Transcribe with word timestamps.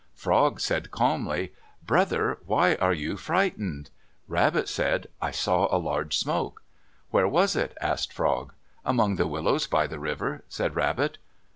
Frog 0.15 0.59
said 0.59 0.89
calmly, 0.89 1.53
"Brother, 1.85 2.39
why 2.47 2.73
are 2.73 2.91
you 2.91 3.17
frightened?" 3.17 3.91
Rabbit 4.27 4.67
said, 4.67 5.05
"I 5.21 5.29
saw 5.29 5.67
a 5.69 5.77
large 5.77 6.17
smoke." 6.17 6.63
"Where 7.11 7.27
was 7.27 7.55
it?" 7.55 7.77
asked 7.79 8.11
Frog. 8.11 8.51
"Among 8.83 9.17
the 9.17 9.27
willows 9.27 9.67
by 9.67 9.85
the 9.85 9.99
river," 9.99 10.43
said 10.49 10.75
Rabbit. 10.75 11.19